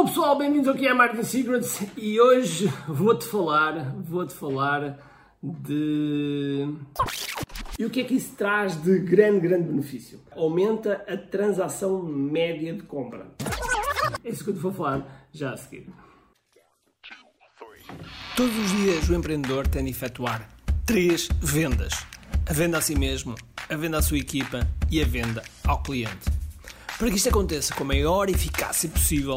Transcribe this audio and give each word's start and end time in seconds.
Olá 0.00 0.08
pessoal, 0.08 0.38
bem-vindos 0.38 0.66
aqui 0.66 0.88
a 0.88 0.94
Marketing 0.94 1.24
Secrets 1.24 1.82
e 1.94 2.18
hoje 2.18 2.72
vou-te 2.88 3.26
falar, 3.26 3.94
vou-te 3.96 4.32
falar 4.32 4.98
de... 5.42 6.74
E 7.78 7.84
o 7.84 7.90
que 7.90 8.00
é 8.00 8.04
que 8.04 8.14
isso 8.14 8.34
traz 8.34 8.82
de 8.82 8.98
grande, 9.00 9.40
grande 9.40 9.68
benefício? 9.68 10.18
Aumenta 10.30 11.04
a 11.06 11.18
transação 11.18 12.02
média 12.02 12.72
de 12.72 12.82
compra. 12.84 13.26
É 14.24 14.30
isso 14.30 14.42
que 14.42 14.48
eu 14.48 14.54
te 14.54 14.60
vou 14.60 14.72
falar 14.72 15.28
já 15.30 15.52
a 15.52 15.56
seguir. 15.58 15.86
Todos 18.34 18.56
os 18.56 18.70
dias 18.78 19.06
o 19.10 19.14
empreendedor 19.14 19.68
tem 19.68 19.84
de 19.84 19.90
efetuar 19.90 20.48
três 20.86 21.28
vendas: 21.42 22.06
a 22.48 22.54
venda 22.54 22.78
a 22.78 22.80
si 22.80 22.98
mesmo, 22.98 23.34
a 23.68 23.76
venda 23.76 23.98
à 23.98 24.02
sua 24.02 24.16
equipa 24.16 24.66
e 24.90 25.02
a 25.02 25.04
venda 25.04 25.42
ao 25.62 25.82
cliente. 25.82 26.30
Para 26.96 27.10
que 27.10 27.16
isto 27.16 27.28
aconteça 27.28 27.74
com 27.74 27.84
a 27.84 27.86
maior 27.86 28.30
eficácia 28.30 28.88
possível, 28.88 29.36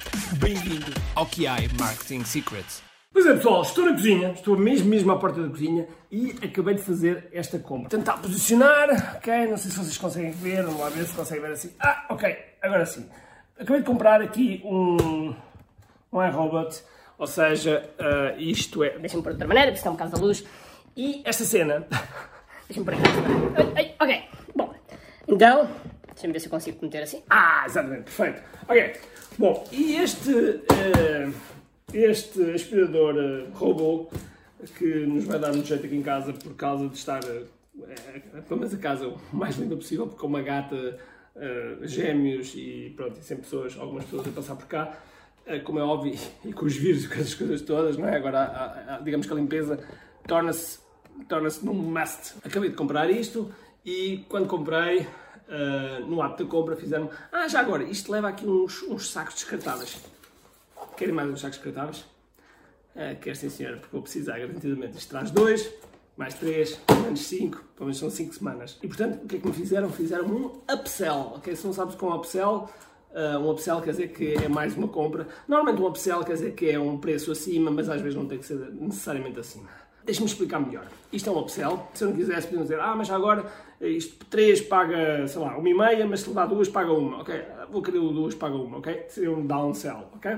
Bem-vindo 0.39 0.85
ao 1.13 1.25
QI 1.25 1.67
Marketing 1.77 2.23
Secrets. 2.23 2.81
Pois 3.11 3.25
é, 3.25 3.33
pessoal, 3.33 3.63
estou 3.63 3.83
na 3.83 3.91
cozinha, 3.91 4.31
estou 4.31 4.57
mesmo, 4.57 4.87
mesmo 4.87 5.11
à 5.11 5.19
porta 5.19 5.41
da 5.41 5.49
cozinha 5.49 5.85
e 6.09 6.31
acabei 6.41 6.75
de 6.75 6.81
fazer 6.81 7.27
esta 7.33 7.59
compra. 7.59 7.89
Tentar 7.89 8.17
posicionar, 8.17 9.17
ok, 9.17 9.47
não 9.47 9.57
sei 9.57 9.71
se 9.71 9.77
vocês 9.77 9.97
conseguem 9.97 10.31
ver, 10.31 10.63
vamos 10.63 10.79
lá 10.79 10.87
ver 10.87 11.05
se 11.05 11.13
conseguem 11.13 11.43
ver 11.43 11.51
assim. 11.51 11.73
Ah, 11.77 12.05
ok, 12.09 12.33
agora 12.61 12.85
sim. 12.85 13.09
Acabei 13.59 13.81
de 13.81 13.85
comprar 13.85 14.21
aqui 14.21 14.61
um, 14.63 15.35
um 16.13 16.25
iRobot, 16.25 16.81
ou 17.17 17.27
seja, 17.27 17.89
uh, 17.99 18.39
isto 18.39 18.85
é... 18.85 18.97
Deixa-me 18.99 19.21
por 19.21 19.33
outra 19.33 19.47
maneira, 19.47 19.67
porque 19.71 19.79
está 19.79 19.89
um 19.89 19.93
bocado 19.93 20.11
da 20.11 20.17
luz. 20.17 20.45
E 20.95 21.21
esta 21.25 21.43
cena... 21.43 21.85
Deixa-me 22.69 22.85
por 22.85 22.93
aqui. 22.93 23.95
Ok, 23.99 24.23
bom. 24.55 24.73
Então, 25.27 25.69
deixa-me 26.21 26.33
ver 26.33 26.39
se 26.39 26.45
eu 26.47 26.51
consigo 26.51 26.77
meter 26.81 27.03
assim. 27.03 27.23
Ah, 27.29 27.63
exatamente, 27.65 28.03
perfeito. 28.03 28.41
Ok, 28.67 28.93
bom, 29.37 29.67
e 29.71 29.95
este... 29.95 30.31
Uh, 30.31 31.33
este 31.93 32.51
aspirador 32.51 33.15
uh, 33.15 33.51
robô 33.53 34.09
que 34.77 35.05
nos 35.05 35.25
vai 35.25 35.39
dar 35.39 35.51
muito 35.51 35.67
jeito 35.67 35.85
aqui 35.85 35.95
em 35.95 36.01
casa 36.01 36.31
por 36.31 36.55
causa 36.55 36.87
de 36.87 36.95
estar, 36.95 37.21
uh, 37.23 38.41
pelo 38.47 38.59
menos 38.59 38.73
a 38.73 38.77
casa, 38.77 39.07
o 39.07 39.35
mais 39.35 39.57
limpa 39.57 39.75
possível, 39.75 40.07
porque 40.07 40.21
com 40.21 40.27
uma 40.27 40.41
gata, 40.41 40.75
uh, 41.35 41.87
gêmeos 41.87 42.53
e 42.55 42.93
pronto, 42.95 43.19
e 43.19 43.23
sem 43.23 43.37
pessoas, 43.37 43.77
algumas 43.77 44.05
pessoas 44.05 44.27
a 44.27 44.31
passar 44.31 44.55
por 44.55 44.67
cá, 44.67 44.97
como 45.63 45.79
é 45.79 45.83
óbvio, 45.83 46.15
e 46.45 46.53
com 46.53 46.65
os 46.65 46.75
vírus 46.75 47.05
e 47.05 47.07
com 47.07 47.15
essas 47.15 47.33
coisas 47.33 47.61
todas, 47.61 47.97
não 47.97 48.07
é? 48.07 48.15
Agora, 48.15 48.39
a, 48.39 48.95
a, 48.95 48.99
digamos 48.99 49.25
que 49.25 49.33
a 49.33 49.35
limpeza 49.35 49.79
torna-se 50.27 50.79
torna-se 51.27 51.65
num 51.65 51.73
must. 51.73 52.35
Acabei 52.43 52.69
de 52.69 52.75
comprar 52.75 53.09
isto 53.09 53.51
e 53.85 54.25
quando 54.29 54.47
comprei, 54.47 55.05
no 56.07 56.21
ato 56.21 56.43
da 56.43 56.49
compra, 56.49 56.75
fizeram 56.75 57.09
ah, 57.31 57.47
já 57.47 57.59
agora, 57.59 57.83
isto 57.83 58.11
leva 58.11 58.29
aqui 58.29 58.45
uns, 58.45 58.83
uns 58.83 59.11
sacos 59.11 59.35
descartáveis. 59.35 59.97
Querem 60.97 61.13
mais 61.13 61.29
uns 61.29 61.41
sacos 61.41 61.57
descartáveis? 61.57 62.05
Uh, 62.95 63.17
quer 63.21 63.35
sim, 63.35 63.49
senhora, 63.49 63.77
porque 63.77 63.91
vou 63.91 64.01
precisar 64.01 64.37
garantidamente. 64.37 64.97
Isto 64.97 65.09
traz 65.09 65.31
dois, 65.31 65.71
mais 66.17 66.33
três, 66.33 66.79
menos 67.03 67.21
cinco, 67.21 67.63
pelo 67.75 67.85
menos 67.85 67.97
são 67.97 68.09
cinco 68.09 68.33
semanas. 68.33 68.77
E 68.83 68.87
portanto, 68.87 69.23
o 69.23 69.27
que 69.27 69.37
é 69.37 69.39
que 69.39 69.47
me 69.47 69.53
fizeram? 69.53 69.89
Fizeram 69.89 70.25
um 70.25 70.45
upsell, 70.71 71.33
ok? 71.35 71.55
Se 71.55 71.65
não 71.65 71.73
sabes 71.73 71.95
com 71.95 72.07
um 72.07 72.15
upsell, 72.15 72.69
uh, 73.11 73.39
um 73.39 73.49
upsell 73.49 73.81
quer 73.81 73.91
dizer 73.91 74.09
que 74.09 74.33
é 74.33 74.49
mais 74.49 74.75
uma 74.75 74.89
compra. 74.89 75.27
Normalmente 75.47 75.81
um 75.81 75.87
upsell 75.87 76.23
quer 76.23 76.33
dizer 76.33 76.53
que 76.53 76.69
é 76.69 76.77
um 76.77 76.97
preço 76.97 77.31
acima, 77.31 77.71
mas 77.71 77.87
às 77.87 78.01
vezes 78.01 78.17
não 78.17 78.25
tem 78.25 78.39
que 78.39 78.45
ser 78.45 78.57
necessariamente 78.73 79.39
acima. 79.39 79.69
Deixa-me 80.05 80.27
explicar 80.27 80.59
melhor. 80.59 80.87
Isto 81.11 81.29
é 81.29 81.33
um 81.33 81.39
upsell. 81.39 81.87
Se 81.93 82.03
eu 82.03 82.09
não 82.09 82.15
quisesse, 82.15 82.47
podemos 82.47 82.67
dizer, 82.67 82.79
ah, 82.79 82.95
mas 82.95 83.09
agora 83.09 83.45
isto 83.79 84.25
3 84.25 84.61
paga, 84.61 85.27
sei 85.27 85.41
lá, 85.41 85.57
uma 85.57 85.69
e 85.69 85.73
meia, 85.73 86.07
mas 86.07 86.21
se 86.21 86.29
dá 86.31 86.45
duas 86.45 86.69
paga 86.69 86.91
uma, 86.91 87.21
ok? 87.21 87.41
Vou 87.71 87.81
querer 87.81 87.99
o 87.99 88.11
duas 88.11 88.35
paga 88.35 88.55
uma, 88.55 88.77
ok? 88.77 89.05
Seria 89.09 89.31
um 89.31 89.45
downsell, 89.45 90.09
ok? 90.15 90.37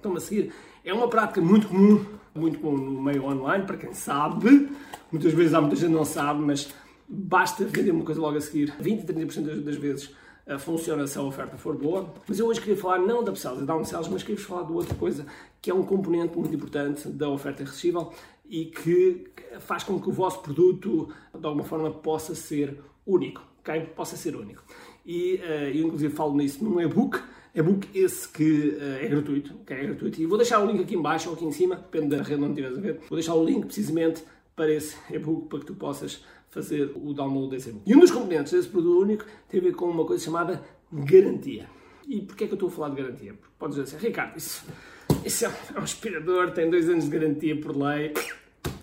estão 0.00 0.16
a 0.16 0.20
seguir. 0.20 0.52
É 0.84 0.92
uma 0.92 1.08
prática 1.08 1.40
muito 1.40 1.68
comum, 1.68 2.04
muito 2.34 2.58
comum 2.58 2.76
no 2.76 3.02
meio 3.02 3.24
online, 3.24 3.64
para 3.64 3.76
quem 3.76 3.92
sabe. 3.92 4.70
Muitas 5.12 5.32
vezes 5.32 5.54
há 5.54 5.60
muita 5.60 5.76
gente 5.76 5.90
que 5.90 5.94
não 5.94 6.04
sabe, 6.04 6.40
mas 6.40 6.72
basta 7.06 7.64
vender 7.64 7.90
uma 7.90 8.04
coisa 8.04 8.20
logo 8.20 8.36
a 8.36 8.40
seguir. 8.40 8.74
20 8.80 9.10
a 9.10 9.14
30% 9.14 9.60
das 9.62 9.76
vezes 9.76 10.14
uh, 10.46 10.58
funciona 10.58 11.06
se 11.06 11.18
a 11.18 11.22
oferta 11.22 11.56
for 11.56 11.76
boa. 11.76 12.12
Mas 12.26 12.38
eu 12.38 12.46
hoje 12.46 12.60
queria 12.60 12.76
falar 12.76 12.98
não 12.98 13.22
da 13.22 13.30
upsells 13.30 13.62
e 13.62 13.66
downsells, 13.66 14.08
mas 14.10 14.22
queria-vos 14.22 14.44
falar 14.44 14.62
de 14.64 14.72
outra 14.72 14.94
coisa 14.94 15.26
que 15.60 15.70
é 15.70 15.74
um 15.74 15.82
componente 15.82 16.36
muito 16.36 16.54
importante 16.54 17.06
da 17.08 17.28
oferta 17.28 17.62
irresistível 17.62 18.12
e 18.50 18.66
que 18.66 19.24
faz 19.60 19.84
com 19.84 19.98
que 19.98 20.08
o 20.10 20.12
vosso 20.12 20.40
produto, 20.40 21.08
de 21.32 21.46
alguma 21.46 21.64
forma, 21.64 21.90
possa 21.90 22.34
ser 22.34 22.78
único. 23.06 23.42
Okay? 23.60 23.80
Possa 23.82 24.16
ser 24.16 24.36
único. 24.36 24.62
E 25.06 25.36
uh, 25.36 25.74
eu, 25.74 25.86
inclusive, 25.86 26.14
falo 26.14 26.36
nisso 26.36 26.62
num 26.62 26.80
e-book 26.80 27.18
e-book 27.54 27.88
esse 27.94 28.28
que 28.28 28.76
uh, 28.76 29.04
é 29.04 29.08
gratuito, 29.08 29.54
que 29.66 29.72
é 29.72 29.82
gratuito. 29.84 30.20
E 30.20 30.26
vou 30.26 30.38
deixar 30.38 30.60
o 30.60 30.66
link 30.66 30.82
aqui 30.82 30.94
em 30.94 31.02
baixo 31.02 31.28
ou 31.28 31.34
aqui 31.34 31.44
em 31.44 31.52
cima, 31.52 31.76
depende 31.76 32.16
da 32.16 32.22
rede 32.22 32.42
onde 32.42 32.60
estiveres 32.60 32.78
a 32.78 32.80
ver. 32.80 33.00
Vou 33.08 33.16
deixar 33.16 33.34
o 33.34 33.44
link 33.44 33.66
precisamente 33.66 34.22
para 34.54 34.72
esse 34.72 34.96
e-book 35.10 35.48
para 35.48 35.58
que 35.60 35.66
tu 35.66 35.74
possas 35.74 36.24
fazer 36.48 36.92
o 36.96 37.12
download 37.12 37.50
desse 37.50 37.70
e-book. 37.70 37.88
E 37.88 37.94
um 37.94 38.00
dos 38.00 38.10
componentes 38.10 38.52
desse 38.52 38.68
produto 38.68 39.02
único 39.02 39.24
tem 39.48 39.60
a 39.60 39.62
ver 39.62 39.74
com 39.74 39.86
uma 39.86 40.04
coisa 40.04 40.24
chamada 40.24 40.62
garantia. 40.92 41.68
E 42.08 42.20
porquê 42.22 42.44
é 42.44 42.46
que 42.46 42.52
eu 42.52 42.56
estou 42.56 42.68
a 42.68 42.72
falar 42.72 42.88
de 42.90 42.96
garantia? 43.02 43.34
Porque 43.34 43.54
podes 43.58 43.76
dizer 43.76 43.96
assim, 43.96 44.06
Ricardo, 44.06 44.36
isso, 44.36 44.64
isso 45.24 45.46
é 45.46 45.48
um 45.78 45.82
aspirador, 45.82 46.50
tem 46.52 46.68
dois 46.68 46.88
anos 46.88 47.04
de 47.04 47.10
garantia 47.10 47.60
por 47.60 47.76
lei. 47.76 48.12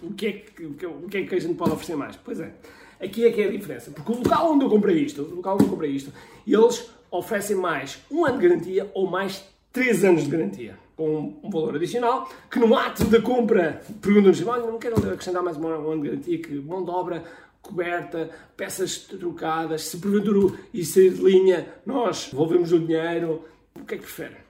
O 0.02 0.14
que, 0.14 0.28
é 0.28 0.32
que, 0.32 0.66
o 0.66 1.08
que 1.10 1.18
é 1.18 1.24
que 1.26 1.36
a 1.36 1.40
gente 1.40 1.56
pode 1.56 1.72
oferecer 1.72 1.96
mais? 1.96 2.16
Pois 2.16 2.40
é, 2.40 2.54
aqui 3.00 3.26
é 3.26 3.32
que 3.32 3.42
é 3.42 3.48
a 3.48 3.52
diferença. 3.52 3.92
Porque 3.92 4.12
o 4.12 4.18
local 4.18 4.52
onde 4.52 4.66
eu 4.66 4.70
comprei 4.70 4.98
isto, 4.98 5.22
o 5.22 5.36
local 5.36 5.56
onde 5.56 5.64
eu 5.66 5.70
comprei 5.70 5.92
isto, 5.92 6.12
eles 6.46 6.90
oferecem 7.10 7.56
mais 7.56 8.00
um 8.12 8.26
ano 8.26 8.40
de 8.40 8.48
garantia 8.48 8.92
ou 8.94 9.10
mais 9.10 9.44
três 9.72 10.04
anos 10.04 10.24
de 10.24 10.30
garantia, 10.30 10.78
com 10.96 11.40
um 11.44 11.50
valor 11.50 11.76
adicional, 11.76 12.30
que 12.50 12.60
no 12.60 12.76
ato 12.76 13.06
da 13.06 13.22
compra 13.22 13.82
perguntam-nos, 14.02 14.42
não 14.42 14.80
quero 14.80 14.96
acrescentar 14.96 15.44
mais 15.44 15.58
um 15.58 15.68
ano 15.68 16.02
de 16.02 16.10
garantia, 16.10 16.40
que 16.40 16.56
mão 16.56 16.84
de 16.84 16.90
obra 16.90 17.24
coberta, 17.62 18.30
peças 18.56 18.98
trocadas, 18.98 19.84
se 19.84 19.98
porventura 19.98 20.58
isso 20.74 20.94
sair 20.94 21.14
de 21.14 21.22
linha, 21.22 21.68
nós 21.86 22.30
devolvemos 22.32 22.72
o 22.72 22.80
dinheiro, 22.80 23.44
o 23.76 23.86
que 23.86 23.96
é 23.96 23.98
que 23.98 24.04
prefere? 24.04 24.47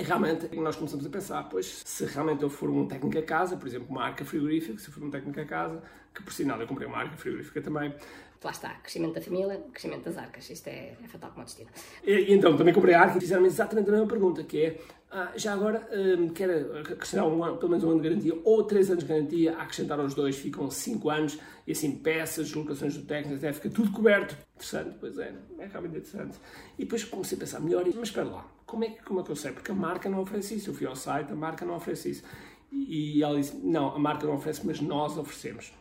E 0.00 0.02
realmente 0.02 0.56
nós 0.56 0.76
começamos 0.76 1.04
a 1.04 1.10
pensar, 1.10 1.42
pois, 1.50 1.82
se 1.84 2.06
realmente 2.06 2.42
eu 2.42 2.48
for 2.48 2.70
um 2.70 2.88
técnico 2.88 3.18
a 3.18 3.22
casa, 3.22 3.54
por 3.54 3.68
exemplo, 3.68 3.88
uma 3.90 4.02
arca 4.02 4.24
frigorífica, 4.24 4.78
se 4.78 4.88
eu 4.88 4.94
for 4.94 5.04
um 5.04 5.10
técnico 5.10 5.38
a 5.38 5.44
casa, 5.44 5.82
que 6.14 6.22
por 6.22 6.32
sinal 6.32 6.58
eu 6.58 6.66
comprei 6.66 6.88
uma 6.88 6.96
arca 6.96 7.18
frigorífica 7.18 7.60
também, 7.60 7.94
lá 8.42 8.50
está, 8.50 8.70
crescimento 8.76 9.12
da 9.12 9.20
família, 9.20 9.62
crescimento 9.70 10.04
das 10.04 10.16
arcas. 10.16 10.48
Isto 10.48 10.68
é, 10.68 10.96
é 11.04 11.06
fatal 11.06 11.30
como 11.32 11.44
destino. 11.44 11.68
E, 12.02 12.12
e, 12.12 12.32
então, 12.32 12.56
também 12.56 12.72
comprei 12.72 12.94
a 12.94 13.02
arca 13.02 13.18
e 13.18 13.20
fizeram-me 13.20 13.48
exatamente 13.48 13.90
a 13.90 13.92
mesma 13.92 14.06
pergunta, 14.06 14.42
que 14.42 14.64
é, 14.64 14.80
ah, 15.10 15.32
já 15.36 15.52
agora, 15.52 15.86
um, 15.92 16.28
quer 16.30 16.48
acrescentar 16.48 17.26
um 17.26 17.44
ano, 17.44 17.58
pelo 17.58 17.70
menos 17.70 17.84
um 17.84 17.90
ano 17.90 18.00
de 18.00 18.08
garantia 18.08 18.40
ou 18.42 18.64
três 18.64 18.90
anos 18.90 19.04
de 19.04 19.08
garantia, 19.08 19.54
a 19.58 19.62
acrescentar 19.62 20.00
aos 20.00 20.14
dois 20.14 20.36
ficam 20.36 20.70
cinco 20.70 21.10
anos, 21.10 21.38
e 21.66 21.72
assim, 21.72 21.96
peças, 21.96 22.54
locações 22.54 22.96
do 22.96 23.04
técnico, 23.04 23.36
até 23.36 23.52
fica 23.52 23.68
tudo 23.68 23.92
coberto. 23.92 24.34
Interessante, 24.54 24.96
pois 24.98 25.18
é, 25.18 25.34
é 25.58 25.66
realmente 25.66 25.98
interessante. 25.98 26.38
E 26.78 26.84
depois 26.84 27.04
comecei 27.04 27.36
a 27.36 27.40
pensar 27.40 27.60
melhor, 27.60 27.84
mas 27.84 28.08
espera 28.08 28.26
lá, 28.26 28.46
como 28.70 28.84
é, 28.84 28.90
que, 28.90 29.02
como 29.02 29.20
é 29.20 29.22
que 29.24 29.30
eu 29.30 29.36
sei? 29.36 29.50
Porque 29.50 29.72
a 29.72 29.74
marca 29.74 30.08
não 30.08 30.20
oferece 30.20 30.54
isso. 30.54 30.70
Eu 30.70 30.74
fui 30.74 30.86
ao 30.86 30.94
site, 30.94 31.32
a 31.32 31.34
marca 31.34 31.64
não 31.64 31.74
oferece 31.74 32.10
isso. 32.12 32.22
E, 32.70 33.20
ela 33.20 33.36
disse, 33.36 33.56
não, 33.56 33.96
a 33.96 33.98
marca 33.98 34.24
não 34.26 34.36
oferece, 34.36 34.64
mas 34.64 34.80
nós 34.80 35.18
oferecemos. 35.18 35.72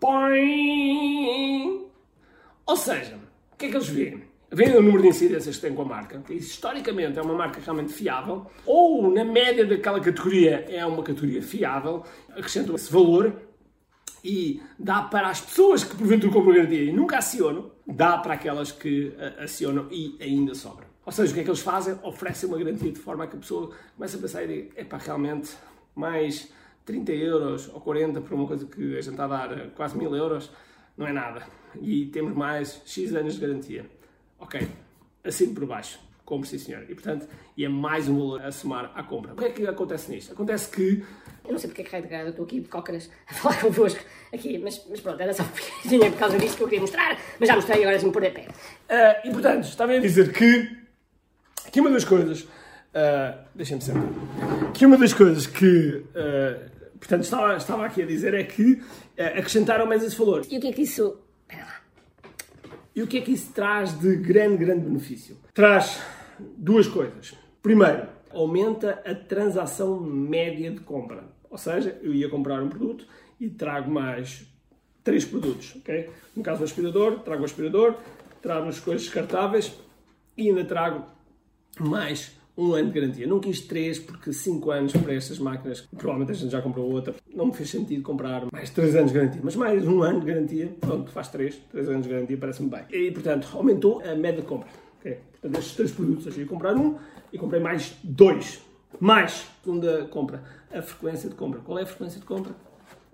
Põe! 0.00 1.86
Ou 2.64 2.76
seja, 2.76 3.18
o 3.52 3.56
que 3.56 3.66
é 3.66 3.68
que 3.68 3.76
eles 3.76 3.88
veem? 3.88 4.22
Vêem 4.50 4.74
o 4.76 4.82
número 4.82 5.02
de 5.02 5.08
incidências 5.08 5.56
que 5.56 5.62
têm 5.62 5.74
com 5.74 5.82
a 5.82 5.84
marca, 5.84 6.18
que 6.20 6.34
historicamente 6.34 7.18
é 7.18 7.22
uma 7.22 7.34
marca 7.34 7.60
realmente 7.60 7.92
fiável, 7.92 8.46
ou 8.66 9.10
na 9.10 9.24
média 9.24 9.66
daquela 9.66 10.00
categoria 10.00 10.64
é 10.68 10.84
uma 10.84 11.02
categoria 11.02 11.42
fiável, 11.42 12.04
acrescentam 12.30 12.74
esse 12.74 12.92
valor 12.92 13.34
e 14.24 14.62
dá 14.78 15.02
para 15.02 15.28
as 15.28 15.40
pessoas 15.40 15.84
que 15.84 15.96
porventura 15.96 16.32
compram 16.32 16.54
garantia 16.54 16.84
e 16.84 16.92
nunca 16.92 17.18
acionam, 17.18 17.70
dá 17.86 18.18
para 18.18 18.34
aquelas 18.34 18.72
que 18.72 19.14
acionam 19.38 19.88
e 19.90 20.16
ainda 20.20 20.54
sobra. 20.54 20.91
Ou 21.04 21.12
seja, 21.12 21.30
o 21.30 21.34
que 21.34 21.40
é 21.40 21.44
que 21.44 21.50
eles 21.50 21.60
fazem? 21.60 21.98
Oferecem 22.02 22.48
uma 22.48 22.58
garantia 22.58 22.92
de 22.92 22.98
forma 22.98 23.24
a 23.24 23.26
que 23.26 23.36
a 23.36 23.38
pessoa 23.40 23.72
comece 23.96 24.16
a 24.16 24.18
pensar 24.20 24.44
e 24.44 24.46
diga, 24.46 24.80
epá, 24.80 24.98
realmente, 24.98 25.52
mais 25.94 26.48
30 26.84 27.12
euros 27.12 27.68
ou 27.68 27.80
40 27.80 28.20
por 28.20 28.34
uma 28.34 28.46
coisa 28.46 28.66
que 28.66 28.96
a 28.96 29.00
gente 29.00 29.10
está 29.10 29.24
a 29.24 29.28
dar 29.28 29.70
quase 29.70 29.96
mil 29.96 30.14
euros, 30.14 30.50
não 30.96 31.06
é 31.06 31.12
nada. 31.12 31.42
E 31.80 32.06
temos 32.06 32.34
mais 32.34 32.82
X 32.86 33.14
anos 33.14 33.34
de 33.34 33.40
garantia. 33.40 33.86
Ok, 34.38 34.68
assim 35.24 35.52
por 35.54 35.66
baixo. 35.66 35.98
Compre, 36.24 36.48
sim 36.48 36.58
senhor. 36.58 36.84
E 36.88 36.94
portanto, 36.94 37.28
e 37.56 37.64
é 37.64 37.68
mais 37.68 38.08
um 38.08 38.16
valor 38.16 38.42
a 38.42 38.52
somar 38.52 38.92
à 38.94 39.02
compra. 39.02 39.32
O 39.32 39.36
que 39.36 39.44
é 39.44 39.50
que 39.50 39.66
acontece 39.66 40.10
nisto? 40.10 40.32
Acontece 40.32 40.70
que 40.70 41.04
Eu 41.44 41.52
não 41.52 41.58
sei 41.58 41.68
porque 41.68 41.82
é 41.82 41.84
que 41.84 41.90
raio 41.90 42.04
de 42.04 42.08
cara 42.08 42.22
eu 42.24 42.30
estou 42.30 42.44
aqui 42.44 42.60
de 42.60 42.68
cócaras 42.68 43.10
a 43.28 43.34
falar 43.34 43.58
convosco 43.60 44.00
aqui, 44.32 44.58
mas, 44.58 44.86
mas 44.88 45.00
pronto, 45.00 45.20
era 45.20 45.32
só 45.32 45.42
porque 45.52 45.88
tinha 45.88 46.10
por 46.10 46.18
causa 46.18 46.38
disto 46.38 46.56
que 46.56 46.62
eu 46.62 46.68
queria 46.68 46.80
mostrar, 46.80 47.18
mas 47.40 47.48
já 47.48 47.56
mostrei 47.56 47.82
agora 47.82 47.98
se 47.98 48.06
me 48.06 48.12
pôr 48.12 48.22
de 48.22 48.30
pé. 48.30 48.48
Ah, 48.88 49.20
e 49.24 49.30
portanto, 49.30 49.64
estava 49.64 49.92
a 49.92 49.98
dizer 49.98 50.32
que, 50.32 50.81
que 51.70 51.80
uma 51.80 51.90
das 51.90 52.04
coisas. 52.04 52.42
Uh, 52.42 53.38
Deixem-me 53.54 53.82
sentar. 53.82 54.02
Que 54.74 54.86
uma 54.86 54.98
das 54.98 55.12
coisas 55.12 55.46
que. 55.46 56.04
ah, 56.14 56.68
portanto, 56.98 57.22
estava, 57.22 57.56
estava 57.56 57.86
aqui 57.86 58.02
a 58.02 58.06
dizer 58.06 58.34
é 58.34 58.44
que 58.44 58.82
ah, 59.18 59.38
acrescentaram 59.38 59.86
mais 59.86 60.02
esse 60.02 60.16
valor. 60.16 60.42
E 60.48 60.58
o 60.58 60.60
que 60.60 60.68
é 60.68 60.72
que 60.72 60.82
isso. 60.82 61.18
Espera 61.42 61.64
lá. 61.64 61.80
E 62.94 63.02
o 63.02 63.06
que 63.06 63.18
é 63.18 63.20
que 63.22 63.32
isso 63.32 63.52
traz 63.52 63.98
de 63.98 64.16
grande, 64.16 64.58
grande 64.58 64.84
benefício? 64.84 65.38
Traz 65.54 66.02
duas 66.38 66.86
coisas. 66.86 67.34
Primeiro, 67.62 68.06
aumenta 68.30 69.02
a 69.04 69.14
transação 69.14 70.00
média 70.00 70.70
de 70.70 70.80
compra. 70.80 71.24
Ou 71.48 71.58
seja, 71.58 71.98
eu 72.02 72.12
ia 72.12 72.28
comprar 72.28 72.62
um 72.62 72.68
produto 72.68 73.06
e 73.40 73.48
trago 73.48 73.90
mais 73.90 74.46
três 75.04 75.24
produtos, 75.24 75.74
ok? 75.76 76.08
No 76.34 76.42
caso 76.42 76.58
do 76.58 76.64
aspirador, 76.64 77.20
trago 77.20 77.42
o 77.42 77.44
aspirador, 77.44 77.96
trago 78.40 78.68
as 78.68 78.80
coisas 78.80 79.02
descartáveis 79.02 79.72
e 80.36 80.48
ainda 80.48 80.64
trago 80.64 81.04
mais 81.80 82.32
um 82.56 82.74
ano 82.74 82.90
de 82.90 83.00
garantia. 83.00 83.26
Não 83.26 83.40
quis 83.40 83.60
três, 83.60 83.98
porque 83.98 84.32
cinco 84.32 84.70
anos 84.70 84.92
para 84.92 85.14
estas 85.14 85.38
máquinas, 85.38 85.80
provavelmente 85.80 86.32
a 86.32 86.34
gente 86.34 86.50
já 86.50 86.60
comprou 86.60 86.90
outra, 86.90 87.14
não 87.34 87.46
me 87.46 87.54
fez 87.54 87.70
sentido 87.70 88.02
comprar 88.02 88.46
mais 88.52 88.70
três 88.70 88.94
anos 88.94 89.12
de 89.12 89.18
garantia. 89.18 89.40
Mas 89.42 89.56
mais 89.56 89.86
um 89.86 90.02
ano 90.02 90.20
de 90.20 90.26
garantia, 90.26 90.74
pronto, 90.80 91.10
faz 91.10 91.28
três, 91.28 91.56
três 91.70 91.88
anos 91.88 92.06
de 92.06 92.12
garantia, 92.12 92.36
parece-me 92.36 92.68
bem. 92.68 92.84
E, 92.90 93.10
portanto, 93.10 93.48
aumentou 93.54 94.02
a 94.02 94.14
média 94.14 94.42
de 94.42 94.46
compra. 94.46 94.68
ok? 94.98 95.18
Portanto, 95.32 95.58
estes 95.58 95.74
três 95.74 95.92
produtos, 95.92 96.36
ia 96.36 96.46
comprar 96.46 96.76
um 96.76 96.96
e 97.32 97.38
comprei 97.38 97.60
mais 97.60 97.96
dois. 98.04 98.60
Mais, 99.00 99.46
segunda 99.64 100.04
compra, 100.04 100.42
a 100.70 100.82
frequência 100.82 101.30
de 101.30 101.34
compra. 101.34 101.60
Qual 101.60 101.78
é 101.78 101.82
a 101.82 101.86
frequência 101.86 102.20
de 102.20 102.26
compra? 102.26 102.54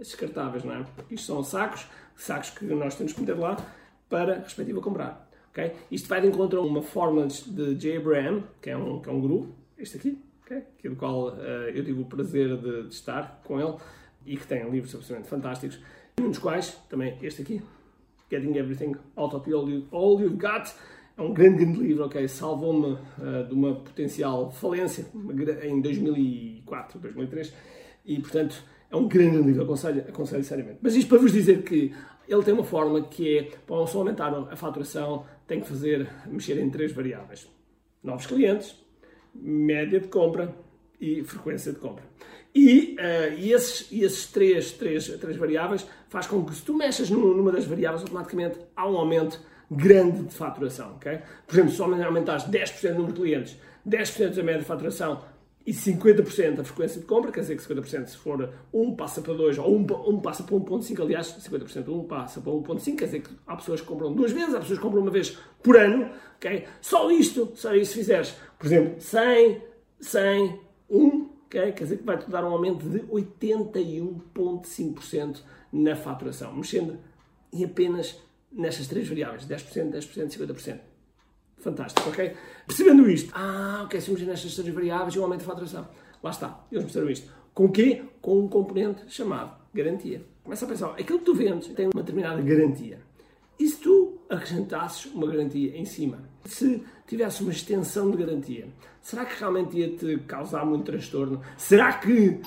As 0.01 0.09
descartáveis, 0.09 0.65
não 0.65 0.75
é? 0.75 0.85
Isto 1.11 1.27
são 1.27 1.45
sacos, 1.45 1.87
sacos 2.17 2.51
que 2.51 2.65
nós 2.65 2.97
temos 2.97 3.13
que 3.13 3.21
meter 3.21 3.39
lá 3.39 3.57
para 4.09 4.35
a 4.35 4.39
respectiva 4.41 4.81
comprar. 4.81 5.28
Ok? 5.59 5.73
Isto 5.91 6.09
vai 6.09 6.21
de 6.21 6.29
encontro 6.29 6.61
a 6.61 6.63
uma 6.63 6.83
fórmula 6.83 7.27
de 7.27 7.75
J. 7.75 7.97
Abraham, 7.97 8.45
que 8.63 8.71
é 8.71 8.77
um, 8.77 9.01
que 9.01 9.09
é 9.09 9.13
um 9.13 9.21
guru, 9.21 9.53
este 9.77 9.97
aqui, 9.97 10.19
ok? 10.45 10.63
que 10.79 10.89
do 10.89 10.97
qual 10.97 11.37
eh, 11.41 11.73
eu 11.75 11.85
tive 11.85 12.01
o 12.01 12.05
prazer 12.05 12.57
de, 12.57 12.85
de 12.85 12.95
estar 12.95 13.43
com 13.45 13.61
ele 13.61 13.75
e 14.25 14.37
que 14.37 14.47
tem 14.47 14.69
livros 14.71 14.95
absolutamente 14.95 15.29
fantásticos, 15.29 15.81
um 16.21 16.29
dos 16.29 16.39
quais 16.39 16.79
também 16.89 17.19
este 17.23 17.43
aqui, 17.43 17.61
Getting 18.31 18.57
Everything 18.57 18.95
Out 19.17 19.35
of 19.35 19.53
All, 19.53 19.69
You, 19.69 19.87
All 19.91 20.21
You've 20.21 20.37
Got. 20.37 20.73
É 21.17 21.23
um 21.23 21.33
grande, 21.35 21.65
grande 21.65 21.81
livro, 21.81 22.05
ok? 22.05 22.29
Salvou-me 22.29 22.97
eh, 23.21 23.43
de 23.45 23.55
uma 23.55 23.75
potencial 23.75 24.53
falência 24.53 25.07
em 25.65 25.81
2004, 25.81 27.01
2003 27.01 27.53
e, 28.05 28.21
portanto, 28.21 28.63
é 28.89 28.97
um 28.97 29.09
grande 29.09 29.39
livro, 29.39 29.65
aconselho, 29.65 30.05
aconselho 30.09 30.45
seriamente. 30.45 30.79
Mas 30.81 30.95
isto 30.95 31.09
para 31.09 31.19
vos 31.19 31.33
dizer 31.33 31.63
que 31.63 31.93
ele 32.29 32.43
tem 32.43 32.55
uma 32.55 32.63
fórmula 32.63 33.03
que 33.03 33.39
é, 33.39 33.43
para 33.67 33.87
só 33.87 33.99
aumentar 33.99 34.33
a 34.35 34.55
faturação, 34.55 35.25
tem 35.49 35.61
que 35.61 35.67
fazer, 35.67 36.09
mexer 36.27 36.59
em 36.59 36.71
três 36.71 36.93
variáveis. 36.93 37.49
Novos 38.05 38.27
clientes, 38.27 38.77
média 39.35 39.99
de 39.99 40.07
compra 40.09 40.55
e 41.01 41.25
frequência 41.25 41.73
de 41.73 41.79
compra. 41.79 42.05
E, 42.55 42.97
eh, 42.99 43.35
e 43.39 43.53
esses, 43.53 43.91
e 43.91 44.03
esses 44.05 44.27
três, 44.27 44.73
três, 44.73 45.07
três 45.09 45.37
variáveis 45.37 45.87
faz 46.09 46.27
com 46.27 46.45
que 46.45 46.55
se 46.55 46.63
tu 46.63 46.75
mexas 46.75 47.11
num- 47.11 47.35
numa 47.37 47.51
das 47.53 47.65
variáveis, 47.65 48.03
automaticamente 48.03 48.59
há 48.77 48.89
um 48.89 48.97
aumento 48.97 49.41
grande 49.71 50.23
de 50.25 50.35
faturação. 50.35 50.99
Por 51.47 51.55
exemplo, 51.55 51.73
se 51.73 51.83
aumentares 51.83 52.45
10% 52.45 52.93
do 52.95 53.01
número 53.03 53.13
de 53.15 53.21
clientes, 53.21 53.57
10% 53.85 54.35
da 54.37 54.43
média 54.43 54.61
de 54.61 54.67
faturação 54.67 55.23
e 55.69 55.73
50% 55.73 56.61
a 56.61 56.65
frequência 56.65 56.99
de 56.99 57.07
compra, 57.07 57.31
quer 57.31 57.41
dizer 57.41 57.55
que 57.55 57.63
50% 57.63 58.07
se 58.07 58.17
for 58.17 58.49
1 58.73 58.97
passa 58.97 59.21
para 59.21 59.35
2 59.35 59.59
ou 59.59 59.77
1, 59.77 59.85
pa- 59.85 60.01
um 60.09 60.19
passa 60.19 60.43
para 60.43 60.57
1.5, 60.57 61.03
aliás, 61.03 61.27
50% 61.27 61.85
de 61.85 61.91
1 61.91 62.05
passa 62.05 62.41
para 62.41 62.51
1.5, 62.53 62.97
quer 62.97 63.05
dizer 63.05 63.21
que 63.21 63.29
há 63.47 63.55
pessoas 63.55 63.83
que 63.83 63.87
compram 63.87 64.11
duas 64.15 64.33
vezes, 64.33 64.55
há 64.55 64.61
pessoas 64.61 64.79
que 64.79 64.83
compram 64.85 65.03
uma 65.03 65.11
vez 65.11 65.37
por 65.63 65.77
ano, 65.77 66.09
ok? 66.37 66.65
Só 66.81 67.11
isto, 67.11 67.53
só 67.55 67.75
isto 67.75 67.93
se 67.93 67.99
fizeres, 67.99 68.35
por 68.59 68.65
exemplo, 68.67 68.99
100, 68.99 69.63
100, 70.01 70.59
1, 70.89 71.29
ok? 71.47 71.73
Quer 71.73 71.85
dizer 71.85 71.99
que 71.99 72.05
vai-te 72.05 72.31
dar 72.31 72.45
um 72.47 72.53
aumento 72.53 72.89
de 72.89 73.01
81.5% 73.01 75.43
na 75.73 75.95
faturação, 75.95 76.55
mexendo 76.55 76.97
em 77.53 77.63
apenas 77.65 78.19
nestas 78.51 78.87
três 78.87 79.07
variáveis, 79.07 79.45
10%, 79.47 79.91
10%, 79.93 80.31
50%. 80.31 80.81
Fantástico, 81.61 82.09
ok? 82.09 82.35
Percebendo 82.67 83.11
isto, 83.11 83.33
ah, 83.35 83.83
ok, 83.85 84.01
se 84.01 84.11
mexer 84.11 84.27
nestas 84.27 84.55
três 84.55 84.75
variáveis 84.75 85.15
e 85.15 85.19
um 85.19 85.23
aumento 85.23 85.41
de 85.41 85.47
faturação. 85.47 85.89
Lá 86.23 86.31
está, 86.31 86.61
eles 86.71 86.85
perceberam 86.85 87.13
isto. 87.13 87.33
Com 87.55 87.65
o 87.65 87.73
quê? 87.73 88.05
Com 88.21 88.41
um 88.41 88.49
componente 88.49 89.03
chamado 89.09 89.53
garantia. 89.75 90.25
Começa 90.45 90.65
a 90.65 90.69
pensar, 90.69 90.91
aquilo 90.91 91.19
que 91.19 91.25
tu 91.25 91.35
vendes 91.35 91.69
tem 91.69 91.87
uma 91.93 92.03
determinada 92.03 92.41
garantia. 92.41 93.01
E 93.59 93.67
se 93.69 93.79
tu 93.79 94.19
acrescentasses 94.31 95.07
uma 95.13 95.27
garantia 95.27 95.77
em 95.77 95.85
cima? 95.85 96.19
Se 96.45 96.85
tivesse 97.07 97.43
uma 97.43 97.51
extensão 97.51 98.11
de 98.11 98.17
garantia, 98.17 98.69
será 99.01 99.25
que 99.25 99.39
realmente 99.39 99.77
ia-te 99.77 100.19
causar 100.27 100.65
muito 100.65 100.85
transtorno? 100.85 101.43
Será 101.57 101.95
que... 101.95 102.41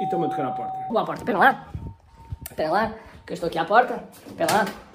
E 0.00 0.04
estão-me 0.04 0.26
a 0.26 0.28
tocar 0.28 0.46
à 0.46 0.50
porta. 0.50 0.78
Vou 0.88 0.98
à 0.98 1.04
porta, 1.04 1.22
espera 1.22 1.38
lá. 1.38 1.72
Espera 2.50 2.70
lá, 2.70 2.94
que 3.24 3.32
eu 3.32 3.34
estou 3.34 3.46
aqui 3.46 3.58
à 3.58 3.64
porta. 3.64 4.04
Espera 4.26 4.52
lá. 4.52 4.91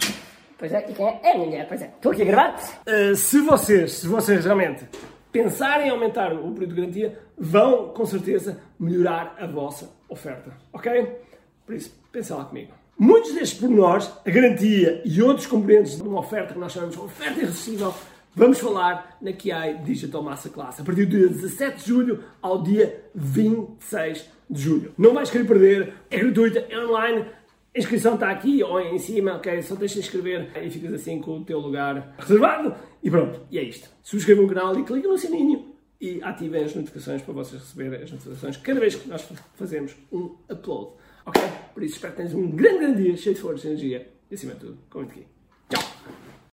Pois 0.58 0.74
é, 0.74 0.90
e 0.90 0.94
quem 0.94 1.06
é? 1.06 1.20
É 1.24 1.32
a 1.34 1.38
mulher, 1.38 1.68
pois 1.68 1.82
é. 1.82 1.86
Estou 1.86 2.12
aqui 2.12 2.24
a 2.24 2.26
gravar. 2.26 2.56
Uh, 2.88 3.16
se 3.16 3.40
vocês, 3.42 3.92
se 3.94 4.08
vocês 4.08 4.44
realmente 4.44 4.86
pensarem 5.32 5.88
em 5.88 5.90
aumentar 5.92 6.34
o 6.34 6.52
período 6.52 6.74
de 6.74 6.82
garantia, 6.82 7.20
vão 7.38 7.90
com 7.90 8.06
certeza 8.06 8.60
melhorar 8.80 9.36
a 9.40 9.46
vossa 9.46 9.90
oferta, 10.10 10.52
ok? 10.74 11.16
Por 11.66 11.76
isso, 11.76 11.94
pensa 12.12 12.36
lá 12.36 12.46
comigo. 12.46 12.72
Muitos 12.98 13.36
destes 13.36 13.60
pormenores, 13.60 14.12
a 14.26 14.32
garantia 14.32 15.02
e 15.06 15.22
outros 15.22 15.46
componentes 15.46 15.98
de 15.98 16.02
uma 16.02 16.20
oferta 16.20 16.54
que 16.54 16.60
nós 16.60 16.72
chamamos 16.72 16.96
de 16.96 17.02
oferta 17.02 17.40
irresistível, 17.40 17.94
vamos 18.34 18.58
falar 18.58 19.18
na 19.22 19.32
QI 19.32 19.84
Digital 19.84 20.24
Masterclass 20.24 20.80
a 20.80 20.84
partir 20.84 21.06
do 21.06 21.16
dia 21.16 21.28
17 21.28 21.78
de 21.78 21.88
julho 21.88 22.24
ao 22.42 22.64
dia 22.64 23.04
26 23.14 24.28
de 24.50 24.62
julho. 24.62 24.94
Não 24.98 25.14
vais 25.14 25.30
querer 25.30 25.46
perder, 25.46 25.94
é 26.10 26.18
gratuita, 26.18 26.66
é 26.68 26.80
online, 26.80 27.26
a 27.78 27.80
inscrição 27.80 28.16
está 28.16 28.32
aqui 28.32 28.64
ou 28.64 28.80
em 28.82 28.98
cima, 28.98 29.36
ok? 29.36 29.62
Só 29.62 29.76
deixa 29.76 29.94
de 29.96 30.00
inscrever 30.00 30.50
e 30.64 30.70
ficas 30.70 30.92
assim 30.94 31.22
com 31.22 31.38
o 31.38 31.46
teu 31.46 31.60
lugar 31.60 32.16
reservado. 32.18 32.76
E 33.04 33.12
pronto, 33.12 33.40
e 33.52 33.60
é 33.60 33.64
isto. 33.64 33.88
Subscrevam 34.02 34.46
o 34.46 34.48
canal 34.48 34.78
e 34.80 34.84
cliquem 34.84 35.12
no 35.12 35.18
sininho 35.18 35.76
e 36.02 36.20
ativem 36.24 36.64
as 36.64 36.74
notificações 36.74 37.22
para 37.22 37.34
vocês 37.36 37.62
receberem 37.62 38.02
as 38.02 38.12
notificações 38.12 38.58
cada 38.58 38.80
vez 38.80 38.96
que 38.96 39.08
nós 39.08 39.30
fazemos 39.54 39.96
um 40.12 40.36
upload. 40.50 40.94
Ok? 41.24 41.44
Por 41.76 41.84
isso 41.84 41.96
espero 41.96 42.14
que 42.14 42.18
tenhas 42.18 42.34
um 42.34 42.50
grande, 42.50 42.80
grande 42.80 43.04
dia, 43.04 43.16
cheio 43.16 43.36
de 43.36 43.42
força 43.42 43.68
e 43.68 43.70
energia 43.70 44.10
e 44.32 44.34
acima 44.34 44.54
de 44.56 44.60
tudo, 44.60 44.80
comente 44.90 45.12
aqui. 45.12 46.17